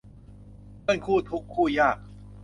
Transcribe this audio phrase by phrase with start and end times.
[0.81, 1.97] เพื่อนคู่ทุกข์คู่ยาก